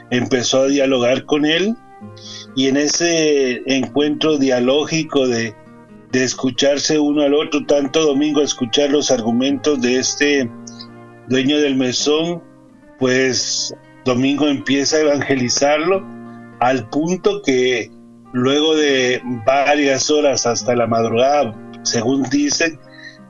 empezó 0.09 0.63
a 0.63 0.67
dialogar 0.67 1.25
con 1.25 1.45
él 1.45 1.75
y 2.55 2.67
en 2.67 2.77
ese 2.77 3.61
encuentro 3.67 4.37
dialógico 4.37 5.27
de, 5.27 5.53
de 6.11 6.23
escucharse 6.23 6.99
uno 6.99 7.21
al 7.21 7.33
otro, 7.33 7.65
tanto 7.65 8.05
domingo 8.05 8.41
a 8.41 8.43
escuchar 8.43 8.89
los 8.89 9.11
argumentos 9.11 9.81
de 9.81 9.99
este 9.99 10.49
dueño 11.27 11.59
del 11.59 11.75
mesón, 11.75 12.43
pues 12.99 13.73
domingo 14.05 14.47
empieza 14.47 14.97
a 14.97 15.01
evangelizarlo 15.01 16.05
al 16.59 16.87
punto 16.89 17.41
que 17.41 17.89
luego 18.33 18.75
de 18.75 19.21
varias 19.45 20.09
horas 20.09 20.45
hasta 20.45 20.75
la 20.75 20.87
madrugada, 20.87 21.55
según 21.83 22.23
dicen, 22.23 22.79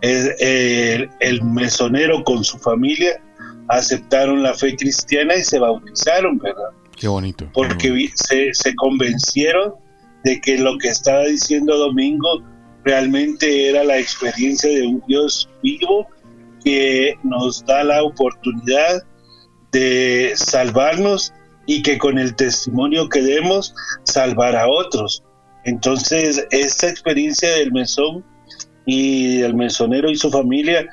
el, 0.02 1.10
el 1.20 1.44
mesonero 1.44 2.24
con 2.24 2.44
su 2.44 2.58
familia 2.58 3.22
aceptaron 3.67 4.44
la 4.44 4.54
fe 4.54 4.76
cristiana 4.76 5.36
y 5.36 5.44
se 5.44 5.60
bautizaron, 5.60 6.39
¿verdad? 6.39 6.72
Qué 6.98 7.08
bonito. 7.08 7.50
Porque 7.54 8.10
Se, 8.15 8.54
se 8.54 8.76
convencieron 8.76 9.74
de 10.24 10.41
que 10.41 10.58
lo 10.58 10.78
que 10.78 10.89
estaba 10.89 11.24
diciendo 11.26 11.78
Domingo 11.78 12.44
realmente 12.84 13.70
era 13.70 13.84
la 13.84 13.98
experiencia 13.98 14.70
de 14.70 14.88
un 14.88 15.04
Dios 15.08 15.50
vivo 15.62 16.08
que 16.63 17.15
nos 17.24 17.65
da 17.65 17.84
la 17.84 18.04
oportunidad 18.04 19.04
de 19.72 20.34
salvarnos 20.36 21.34
y 21.65 21.82
que 21.82 21.98
con 21.98 22.17
el 22.17 22.36
testimonio 22.36 23.10
que 23.10 23.22
demos 23.22 23.74
salvar 24.04 24.56
a 24.56 24.67
otros. 24.67 25.24
Entonces, 25.63 26.46
esta 26.52 26.89
experiencia 26.89 27.50
del 27.52 27.72
mesón 27.72 28.26
y 28.86 29.38
del 29.38 29.56
mesonero 29.56 30.10
y 30.10 30.15
su 30.15 30.32
familia 30.32 30.86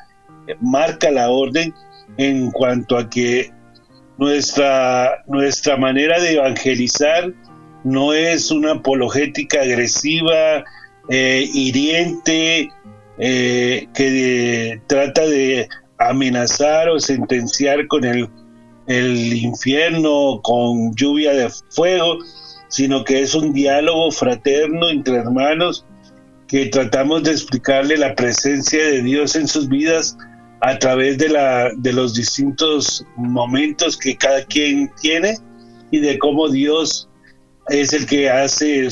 marca 0.60 1.10
la 1.10 1.30
orden 1.30 1.74
en 2.16 2.50
cuanto 2.50 2.96
a 2.96 3.08
que 3.08 3.50
nuestra, 4.18 5.22
nuestra 5.26 5.76
manera 5.76 6.20
de 6.20 6.34
evangelizar 6.34 7.32
no 7.84 8.12
es 8.12 8.50
una 8.50 8.72
apologética 8.72 9.60
agresiva, 9.62 10.64
eh, 11.08 11.48
hiriente 11.52 12.70
eh, 13.18 13.86
que 13.94 14.80
trata 14.86 15.26
de 15.26 15.68
amenazar 15.98 16.88
o 16.88 17.00
sentenciar 17.00 17.86
con 17.88 18.04
el, 18.04 18.28
el 18.86 19.34
infierno, 19.34 20.40
con 20.42 20.94
lluvia 20.94 21.32
de 21.32 21.50
fuego, 21.70 22.18
sino 22.68 23.04
que 23.04 23.22
es 23.22 23.34
un 23.34 23.52
diálogo 23.52 24.10
fraterno 24.10 24.90
entre 24.90 25.16
hermanos 25.16 25.84
que 26.46 26.66
tratamos 26.66 27.24
de 27.24 27.32
explicarle 27.32 27.96
la 27.96 28.14
presencia 28.14 28.84
de 28.84 29.02
Dios 29.02 29.36
en 29.36 29.46
sus 29.46 29.68
vidas 29.68 30.16
a 30.60 30.78
través 30.78 31.18
de, 31.18 31.28
la, 31.28 31.70
de 31.76 31.92
los 31.92 32.14
distintos 32.14 33.04
momentos 33.16 33.96
que 33.96 34.16
cada 34.16 34.44
quien 34.44 34.90
tiene 35.00 35.38
y 35.90 36.00
de 36.00 36.18
cómo 36.18 36.48
Dios 36.48 37.08
es 37.68 37.92
el 37.92 38.06
que 38.06 38.30
hace 38.30 38.88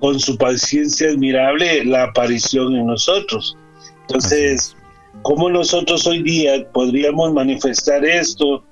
con 0.00 0.18
su 0.20 0.36
paciencia 0.36 1.10
admirable 1.10 1.84
la 1.84 2.04
aparición 2.04 2.74
en 2.76 2.86
nosotros. 2.86 3.56
Entonces, 4.02 4.76
¿cómo 5.22 5.48
nosotros 5.50 6.06
hoy 6.06 6.22
día 6.22 6.68
podríamos 6.72 7.32
manifestar 7.32 8.04
esto 8.04 8.64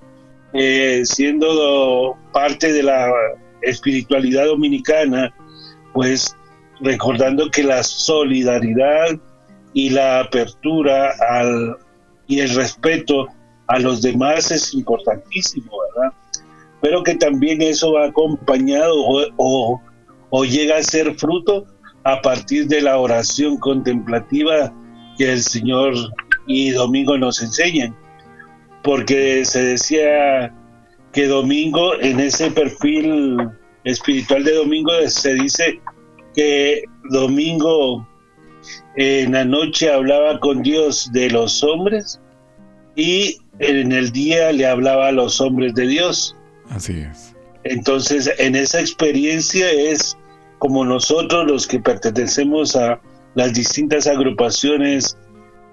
eh, 0.52 1.02
siendo 1.04 2.16
parte 2.32 2.72
de 2.72 2.82
la 2.82 3.10
espiritualidad 3.62 4.46
dominicana? 4.46 5.34
Pues 5.92 6.36
recordando 6.80 7.50
que 7.50 7.62
la 7.62 7.82
solidaridad 7.82 9.18
y 9.72 9.90
la 9.90 10.20
apertura 10.20 11.14
al, 11.28 11.76
y 12.26 12.40
el 12.40 12.50
respeto 12.54 13.28
a 13.66 13.78
los 13.78 14.02
demás 14.02 14.50
es 14.50 14.74
importantísimo, 14.74 15.72
¿verdad? 15.94 16.12
Pero 16.80 17.02
que 17.02 17.14
también 17.14 17.62
eso 17.62 17.92
va 17.92 18.06
acompañado 18.06 18.94
o 18.94 19.24
o 19.38 19.80
llega 20.42 20.78
a 20.78 20.82
ser 20.82 21.14
fruto 21.14 21.66
a 22.02 22.20
partir 22.20 22.66
de 22.66 22.80
la 22.80 22.98
oración 22.98 23.56
contemplativa 23.58 24.74
que 25.16 25.32
el 25.32 25.42
Señor 25.42 25.94
y 26.46 26.70
Domingo 26.70 27.16
nos 27.16 27.40
enseñan. 27.40 27.96
Porque 28.82 29.44
se 29.44 29.62
decía 29.62 30.52
que 31.12 31.28
Domingo, 31.28 31.94
en 32.00 32.18
ese 32.18 32.50
perfil 32.50 33.36
espiritual 33.84 34.42
de 34.42 34.54
Domingo, 34.54 34.90
se 35.06 35.34
dice 35.34 35.80
que 36.34 36.82
Domingo 37.10 38.06
en 38.96 39.32
la 39.32 39.44
noche 39.44 39.90
hablaba 39.90 40.40
con 40.40 40.62
Dios 40.62 41.10
de 41.12 41.30
los 41.30 41.62
hombres 41.62 42.20
y 42.96 43.36
en 43.58 43.92
el 43.92 44.10
día 44.10 44.52
le 44.52 44.66
hablaba 44.66 45.08
a 45.08 45.12
los 45.12 45.40
hombres 45.40 45.74
de 45.74 45.86
Dios. 45.86 46.36
Así 46.70 47.00
es. 47.00 47.34
Entonces, 47.64 48.30
en 48.38 48.56
esa 48.56 48.80
experiencia 48.80 49.70
es 49.70 50.16
como 50.64 50.82
nosotros 50.82 51.44
los 51.46 51.66
que 51.66 51.78
pertenecemos 51.78 52.74
a 52.74 52.98
las 53.34 53.52
distintas 53.52 54.06
agrupaciones 54.06 55.14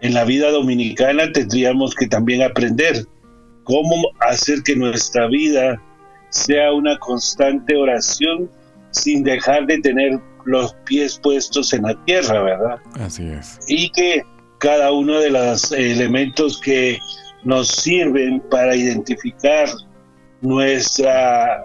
en 0.02 0.14
la 0.14 0.26
vida 0.26 0.52
dominicana 0.52 1.32
tendríamos 1.32 1.96
que 1.96 2.08
también 2.08 2.42
aprender 2.42 3.06
cómo 3.64 4.10
hacer 4.20 4.64
que 4.64 4.76
nuestra 4.76 5.28
vida 5.28 5.82
sea 6.28 6.74
una 6.74 6.98
constante 7.00 7.74
oración 7.78 8.52
sin 8.90 9.24
dejar 9.24 9.66
de 9.66 9.80
tener 9.80 10.20
los 10.44 10.76
pies 10.86 11.18
puestos 11.24 11.72
en 11.72 11.84
la 11.84 11.96
tierra, 12.04 12.44
¿verdad? 12.44 12.76
Así 13.00 13.28
es. 13.28 13.60
Y 13.70 13.90
que 13.92 14.22
cada 14.58 14.92
uno 14.92 15.22
de 15.22 15.30
los 15.30 15.72
elementos 15.72 16.60
que 16.60 17.00
nos 17.46 17.70
sirven 17.70 18.42
para 18.52 18.76
identificar 18.76 19.70
nuestra, 20.42 21.64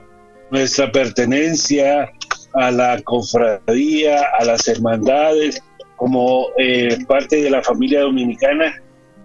nuestra 0.52 0.92
pertenencia 0.92 2.08
a 2.56 2.70
la 2.70 3.00
cofradía, 3.02 4.20
a 4.38 4.44
las 4.44 4.66
hermandades, 4.68 5.62
como 5.96 6.46
eh, 6.58 6.96
parte 7.06 7.42
de 7.42 7.50
la 7.50 7.62
familia 7.62 8.00
dominicana, 8.00 8.74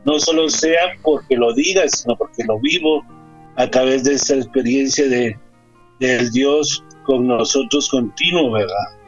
no 0.06 0.20
solo 0.20 0.50
sea 0.50 0.94
porque 1.02 1.36
lo 1.36 1.54
diga, 1.54 1.88
sino 1.88 2.16
porque 2.16 2.44
lo 2.44 2.60
vivo 2.60 3.04
a 3.56 3.68
través 3.68 4.04
de 4.04 4.14
esa 4.14 4.36
experiencia 4.36 5.08
de, 5.08 5.38
del 6.00 6.32
Dios 6.32 6.84
con 7.06 7.28
nosotros 7.28 7.90
continuo, 7.90 8.52
¿verdad? 8.52 9.02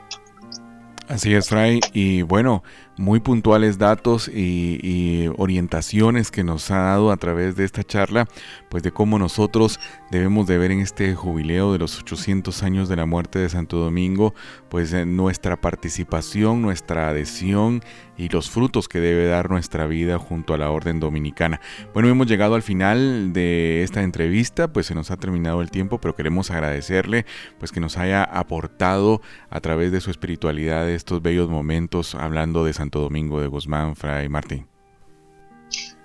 Así 1.07 1.33
es, 1.33 1.49
Fray. 1.49 1.79
Y 1.93 2.21
bueno, 2.21 2.63
muy 2.97 3.19
puntuales 3.19 3.77
datos 3.77 4.27
y, 4.27 5.27
orientaciones 5.37 6.31
que 6.31 6.43
nos 6.43 6.71
ha 6.71 6.77
dado 6.77 7.11
a 7.11 7.17
través 7.17 7.55
de 7.55 7.65
esta 7.65 7.83
charla, 7.83 8.27
pues 8.69 8.83
de 8.83 8.91
cómo 8.91 9.19
nosotros 9.19 9.79
debemos 10.13 10.45
de 10.45 10.59
ver 10.59 10.69
en 10.69 10.79
este 10.79 11.15
jubileo 11.15 11.73
de 11.73 11.79
los 11.79 11.97
800 11.97 12.61
años 12.61 12.87
de 12.87 12.95
la 12.95 13.07
muerte 13.07 13.39
de 13.39 13.49
Santo 13.49 13.77
Domingo, 13.77 14.35
pues 14.69 14.93
nuestra 15.07 15.59
participación, 15.59 16.61
nuestra 16.61 17.09
adhesión 17.09 17.81
y 18.15 18.29
los 18.29 18.51
frutos 18.51 18.87
que 18.87 18.99
debe 18.99 19.25
dar 19.25 19.49
nuestra 19.49 19.87
vida 19.87 20.19
junto 20.19 20.53
a 20.53 20.59
la 20.59 20.69
Orden 20.69 20.99
Dominicana. 20.99 21.59
Bueno, 21.95 22.09
hemos 22.09 22.27
llegado 22.27 22.53
al 22.53 22.61
final 22.61 23.33
de 23.33 23.81
esta 23.81 24.03
entrevista, 24.03 24.71
pues 24.71 24.85
se 24.85 24.93
nos 24.93 25.09
ha 25.09 25.17
terminado 25.17 25.61
el 25.61 25.71
tiempo, 25.71 25.99
pero 25.99 26.15
queremos 26.15 26.51
agradecerle 26.51 27.25
pues 27.57 27.71
que 27.71 27.79
nos 27.79 27.97
haya 27.97 28.23
aportado 28.23 29.19
a 29.49 29.61
través 29.61 29.91
de 29.91 29.99
su 29.99 30.11
espiritualidad 30.11 30.87
estos 30.91 31.23
bellos 31.23 31.49
momentos 31.49 32.13
hablando 32.13 32.65
de 32.65 32.73
Santo 32.73 32.99
Domingo 32.99 33.41
de 33.41 33.47
Guzmán, 33.47 33.95
Fray 33.95 34.29
Martín. 34.29 34.67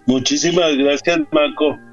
Muchísimas 0.06 0.74
gracias, 0.78 1.20
Marco. 1.30 1.87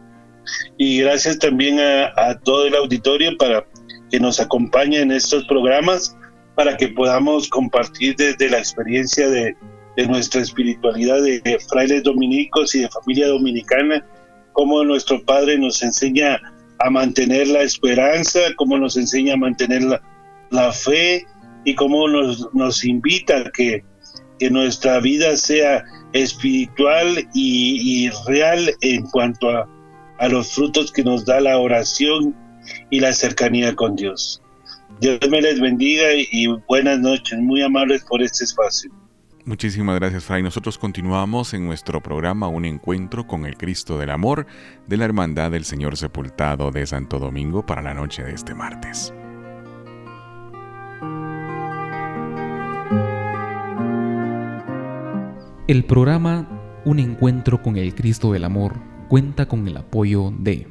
Y 0.77 1.01
gracias 1.01 1.39
también 1.39 1.79
a, 1.79 2.39
todo 2.43 2.67
el 2.67 2.75
auditorio 2.75 3.37
para 3.37 3.65
que 4.11 4.19
nos 4.19 4.39
acompañe 4.39 4.99
en 4.99 5.11
estos 5.11 5.45
programas, 5.45 6.15
para 6.55 6.77
que 6.77 6.89
podamos 6.89 7.49
compartir 7.49 8.15
desde 8.15 8.49
la 8.49 8.59
experiencia 8.59 9.29
de, 9.29 9.55
de 9.97 10.07
nuestra 10.07 10.41
espiritualidad 10.41 11.21
de 11.21 11.59
frailes 11.69 12.03
dominicos 12.03 12.75
y 12.75 12.81
de 12.81 12.89
familia 12.89 13.27
dominicana, 13.27 14.05
cómo 14.53 14.83
nuestro 14.83 15.23
Padre 15.23 15.57
nos 15.57 15.83
enseña 15.83 16.39
a 16.79 16.89
mantener 16.89 17.47
la 17.47 17.61
esperanza, 17.61 18.39
cómo 18.57 18.77
nos 18.77 18.97
enseña 18.97 19.33
a 19.33 19.37
mantener 19.37 19.83
la, 20.49 20.71
fe 20.71 21.25
y 21.63 21.75
cómo 21.75 22.07
nos, 22.07 22.53
nos 22.53 22.83
invita 22.83 23.37
a 23.39 23.51
que, 23.51 23.83
que, 24.39 24.49
nuestra 24.49 24.99
vida 24.99 25.35
sea 25.35 25.83
espiritual 26.13 27.27
y, 27.33 28.09
real 28.27 28.71
en 28.81 29.03
cuanto 29.07 29.49
a, 29.49 29.67
a 30.17 30.27
los 30.27 30.53
frutos 30.53 30.91
que 30.91 31.03
nos 31.03 31.25
da 31.25 31.39
la 31.39 31.57
oración 31.57 32.35
y 32.89 32.99
la 32.99 33.13
cercanía 33.13 33.75
con 33.75 33.95
Dios. 33.95 34.41
Dios 35.01 35.19
me 35.29 35.41
les 35.41 35.59
bendiga 35.59 36.13
y 36.13 36.47
buenas 36.67 36.99
noches, 36.99 37.37
muy 37.39 37.61
amables 37.61 38.03
por 38.05 38.21
este 38.21 38.45
espacio. 38.45 38.91
Muchísimas 39.43 39.99
gracias, 39.99 40.23
Fray. 40.23 40.41
Nosotros 40.41 40.77
continuamos 40.77 41.53
en 41.53 41.65
nuestro 41.65 42.01
programa 42.01 42.47
Un 42.47 42.65
Encuentro 42.65 43.27
con 43.27 43.45
el 43.45 43.57
Cristo 43.57 43.99
del 43.99 44.09
Amor 44.09 44.47
de 44.87 44.97
la 44.97 45.05
Hermandad 45.05 45.51
del 45.51 45.65
Señor 45.65 45.97
Sepultado 45.97 46.71
de 46.71 46.85
Santo 46.87 47.19
Domingo 47.19 47.63
para 47.63 47.83
la 47.83 47.93
noche 47.93 48.23
de 48.23 48.33
este 48.33 48.55
martes. 48.55 49.13
El 55.67 55.83
programa 55.85 56.81
Un 56.85 56.99
Encuentro 56.99 57.61
con 57.61 57.75
el 57.77 57.93
Cristo 57.93 58.31
del 58.31 58.45
Amor 58.45 58.94
cuenta 59.07 59.47
con 59.47 59.67
el 59.67 59.77
apoyo 59.77 60.31
de... 60.37 60.67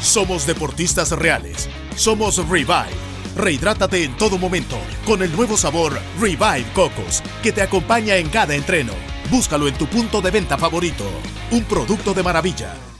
Somos 0.00 0.46
deportistas 0.46 1.12
reales. 1.12 1.68
Somos 1.94 2.36
Revive 2.48 3.12
Rehidrátate 3.36 4.04
en 4.04 4.16
todo 4.16 4.36
momento 4.36 4.76
con 5.06 5.22
el 5.22 5.34
nuevo 5.34 5.56
sabor 5.56 5.98
Revive 6.20 6.66
Cocos 6.74 7.22
que 7.42 7.52
te 7.52 7.62
acompaña 7.62 8.16
en 8.16 8.28
cada 8.28 8.54
entreno. 8.54 8.92
Búscalo 9.30 9.68
en 9.68 9.74
tu 9.74 9.86
punto 9.86 10.20
de 10.20 10.30
venta 10.30 10.58
favorito. 10.58 11.04
Un 11.50 11.64
producto 11.64 12.12
de 12.12 12.22
maravilla. 12.22 12.91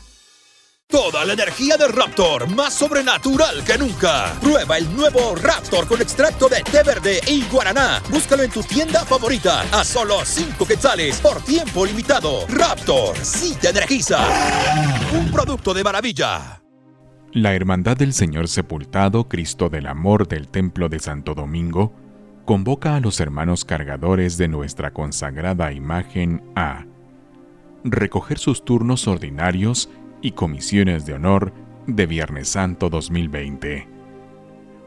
Toda 0.93 1.25
la 1.25 1.33
energía 1.33 1.79
de 1.79 1.89
Raptor, 1.89 2.55
más 2.55 2.75
sobrenatural 2.75 3.65
que 3.65 3.79
nunca. 3.79 4.39
Prueba 4.43 4.77
el 4.77 4.95
nuevo 4.95 5.35
Raptor 5.35 5.89
con 5.89 6.03
extracto 6.03 6.51
de 6.51 6.63
té 6.71 6.83
verde 6.83 7.19
y 7.27 7.45
guaraná. 7.45 8.03
Búscalo 8.11 8.43
en 8.43 8.51
tu 8.51 8.63
tienda 8.63 9.03
favorita 9.07 9.63
a 9.73 9.85
solo 9.85 10.23
5 10.23 10.67
quetzales 10.67 11.19
por 11.19 11.43
tiempo 11.45 11.87
limitado. 11.87 12.47
Raptor, 12.47 13.17
sí 13.17 13.57
te 13.59 13.71
energiza. 13.71 14.19
Un 15.19 15.33
producto 15.33 15.73
de 15.73 15.83
maravilla. 15.83 16.63
La 17.33 17.55
Hermandad 17.55 17.97
del 17.97 18.13
Señor 18.13 18.47
Sepultado, 18.49 19.31
Cristo 19.31 19.71
del 19.71 19.87
Amor 19.87 20.29
del 20.29 20.49
Templo 20.49 20.91
de 20.91 21.01
Santo 21.01 21.35
Domingo, 21.35 21.95
convoca 22.45 22.97
a 22.97 23.01
los 23.01 23.19
hermanos 23.19 23.65
cargadores 23.65 24.37
de 24.37 24.49
nuestra 24.49 24.93
consagrada 24.93 25.73
imagen 25.73 26.43
a 26.55 26.85
recoger 27.83 28.39
sus 28.39 28.63
turnos 28.65 29.09
ordinarios 29.09 29.89
y 29.89 30.02
comisiones 30.31 31.05
de 31.05 31.15
honor 31.15 31.53
de 31.89 32.07
Viernes 32.07 32.49
Santo 32.49 32.89
2020. 32.89 33.89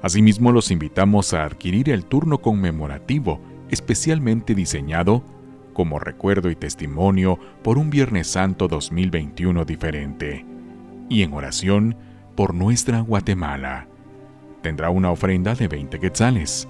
Asimismo, 0.01 0.53
los 0.53 0.71
invitamos 0.71 1.33
a 1.33 1.43
adquirir 1.43 1.89
el 1.89 2.05
turno 2.05 2.39
conmemorativo 2.39 3.41
especialmente 3.69 4.55
diseñado 4.55 5.23
como 5.75 5.99
recuerdo 5.99 6.49
y 6.49 6.55
testimonio 6.55 7.37
por 7.61 7.77
un 7.77 7.89
Viernes 7.89 8.27
Santo 8.27 8.67
2021 8.67 9.65
diferente, 9.65 10.45
y 11.09 11.21
en 11.21 11.33
oración 11.33 11.97
por 12.35 12.55
nuestra 12.55 13.01
Guatemala. 13.01 13.87
Tendrá 14.61 14.89
una 14.89 15.11
ofrenda 15.11 15.53
de 15.53 15.67
20 15.67 15.99
quetzales. 15.99 16.67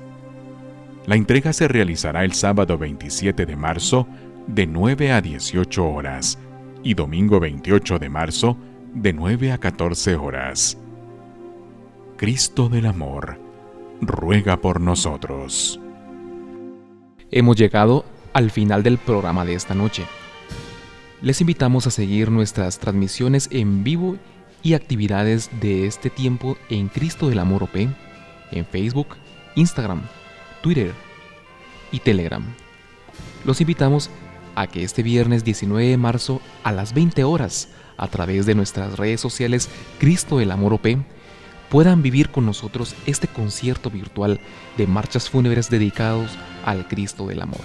La 1.06 1.16
entrega 1.16 1.54
se 1.54 1.68
realizará 1.68 2.26
el 2.26 2.34
sábado 2.34 2.78
27 2.80 3.46
de 3.46 3.56
marzo 3.56 4.08
de 4.48 4.66
9 4.66 5.12
a 5.12 5.22
18 5.22 5.88
horas 5.88 6.40
y 6.86 6.94
domingo 6.94 7.40
28 7.40 7.98
de 7.98 8.10
marzo 8.10 8.58
de 8.94 9.12
9 9.12 9.52
a 9.52 9.58
14 9.58 10.16
horas. 10.16 10.78
Cristo 12.16 12.70
del 12.70 12.86
Amor, 12.86 13.40
ruega 14.00 14.62
por 14.62 14.80
nosotros. 14.80 15.80
Hemos 17.32 17.58
llegado 17.58 18.06
al 18.34 18.52
final 18.52 18.84
del 18.84 19.00
programa 19.00 19.46
de 19.46 19.56
esta 19.56 19.74
noche. 19.74 20.06
Les 21.24 21.42
invitamos 21.42 21.88
a 21.88 21.92
seguir 21.92 22.30
nuestras 22.30 22.78
transmisiones 22.78 23.50
en 23.52 23.84
vivo 23.84 24.18
y 24.62 24.76
actividades 24.76 25.50
de 25.60 25.88
este 25.88 26.12
tiempo 26.12 26.56
en 26.70 26.88
Cristo 26.88 27.30
del 27.30 27.40
Amor 27.40 27.64
OP 27.64 27.76
en 28.52 28.66
Facebook, 28.66 29.08
Instagram, 29.56 30.04
Twitter 30.62 30.94
y 31.92 32.00
Telegram. 32.00 32.44
Los 33.44 33.60
invitamos 33.60 34.12
a 34.56 34.68
que 34.68 34.84
este 34.84 35.04
viernes 35.04 35.44
19 35.44 35.90
de 35.90 35.98
marzo 35.98 36.42
a 36.64 36.72
las 36.72 36.94
20 36.94 37.24
horas 37.24 37.70
a 37.98 38.08
través 38.08 38.46
de 38.46 38.56
nuestras 38.56 38.98
redes 38.98 39.22
sociales 39.22 39.70
Cristo 40.00 40.40
del 40.40 40.52
Amor 40.52 40.74
OP 40.74 40.88
puedan 41.70 42.02
vivir 42.02 42.30
con 42.30 42.46
nosotros 42.46 42.96
este 43.06 43.28
concierto 43.28 43.90
virtual 43.90 44.40
de 44.78 44.88
marchas 44.88 45.30
fúnebres 45.30 45.70
dedicados 45.70 46.32
al 46.66 46.88
Cristo 46.88 47.28
del 47.28 47.42
Amor. 47.42 47.62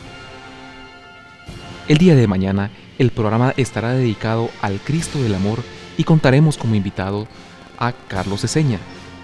El 1.88 1.98
día 1.98 2.14
de 2.14 2.26
mañana 2.26 2.70
el 2.98 3.10
programa 3.10 3.54
estará 3.56 3.92
dedicado 3.92 4.50
al 4.62 4.78
Cristo 4.80 5.22
del 5.22 5.34
Amor 5.34 5.62
y 5.96 6.04
contaremos 6.04 6.56
como 6.56 6.74
invitado 6.74 7.26
a 7.78 7.92
Carlos 7.92 8.44
Eseña, 8.44 8.78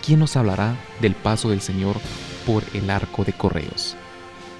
quien 0.04 0.18
nos 0.20 0.36
hablará 0.36 0.74
del 1.00 1.14
paso 1.14 1.50
del 1.50 1.60
Señor 1.60 1.96
por 2.46 2.62
el 2.74 2.90
arco 2.90 3.24
de 3.24 3.32
correos. 3.32 3.96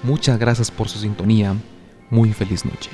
Muchas 0.03 0.37
gracias 0.39 0.71
por 0.71 0.87
su 0.87 0.99
sintonía. 0.99 1.55
Muy 2.09 2.31
feliz 2.33 2.63
noche. 2.63 2.89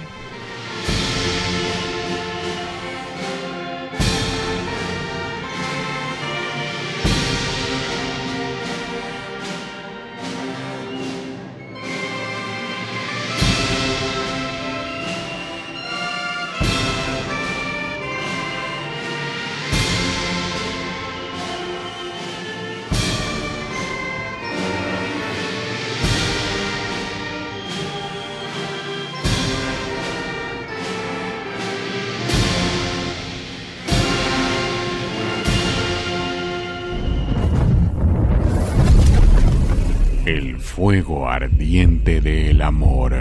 El 40.34 40.58
fuego 40.58 41.30
ardiente 41.30 42.20
del 42.20 42.64
amor 42.64 43.14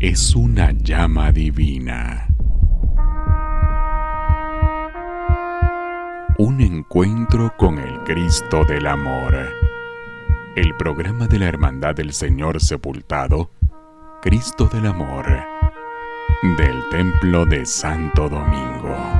es 0.00 0.34
una 0.34 0.72
llama 0.72 1.30
divina. 1.30 2.26
Un 6.36 6.62
encuentro 6.62 7.54
con 7.56 7.78
el 7.78 8.00
Cristo 8.02 8.64
del 8.64 8.88
Amor. 8.88 9.36
El 10.56 10.74
programa 10.76 11.28
de 11.28 11.38
la 11.38 11.46
Hermandad 11.46 11.94
del 11.94 12.12
Señor 12.12 12.60
Sepultado, 12.60 13.52
Cristo 14.20 14.66
del 14.66 14.86
Amor, 14.86 15.26
del 16.58 16.88
Templo 16.90 17.46
de 17.46 17.64
Santo 17.64 18.28
Domingo. 18.28 19.19